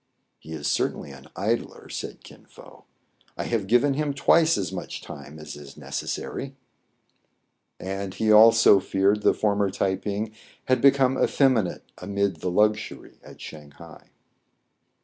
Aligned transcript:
"He 0.39 0.53
is 0.53 0.67
certainly 0.67 1.11
an 1.11 1.27
idler," 1.35 1.87
said 1.87 2.23
Kin 2.23 2.47
Fo. 2.47 2.85
"I 3.37 3.43
have 3.43 3.67
given 3.67 3.93
him 3.93 4.15
twice 4.15 4.57
as 4.57 4.71
much 4.71 4.99
time 5.03 5.37
as 5.37 5.55
is 5.55 5.75
neces 5.75 6.07
sary." 6.07 6.55
And 7.79 8.11
he 8.15 8.31
also 8.31 8.79
feared 8.79 9.21
the 9.21 9.35
former 9.35 9.69
Tai 9.69 9.97
ping 9.97 10.31
had 10.65 10.81
become 10.81 11.23
effeminate 11.23 11.83
amid 11.99 12.37
the 12.37 12.49
luxury 12.49 13.19
at 13.21 13.39
Shang 13.39 13.69
hai. 13.77 14.09